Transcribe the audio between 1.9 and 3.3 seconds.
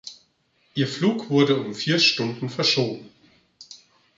Stunden verschoben.